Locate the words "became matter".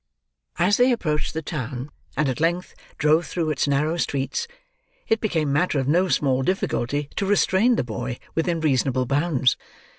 5.21-5.77